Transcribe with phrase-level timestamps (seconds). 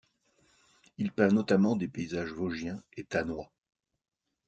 [0.97, 3.51] Il peint notamment des paysages vosgiens et thannois.